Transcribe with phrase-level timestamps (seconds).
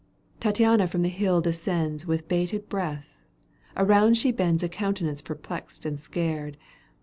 [0.39, 3.05] Tattiana from the hill descends With bated breath,
[3.77, 6.57] around she bends A countenance perplexed and scared.